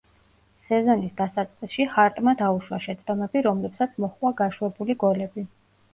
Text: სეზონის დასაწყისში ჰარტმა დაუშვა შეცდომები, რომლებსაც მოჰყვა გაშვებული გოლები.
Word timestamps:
სეზონის 0.69 1.11
დასაწყისში 1.19 1.85
ჰარტმა 1.97 2.35
დაუშვა 2.41 2.81
შეცდომები, 2.87 3.47
რომლებსაც 3.49 3.95
მოჰყვა 4.05 4.33
გაშვებული 4.41 4.97
გოლები. 5.05 5.47